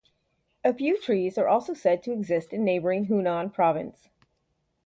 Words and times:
A 0.63 0.73
few 0.73 0.99
trees 0.99 1.37
are 1.37 1.47
also 1.47 1.75
said 1.75 2.01
to 2.01 2.11
exist 2.11 2.53
in 2.53 2.63
neighboring 2.63 3.05
Hunan 3.05 3.53
Province. 3.53 4.09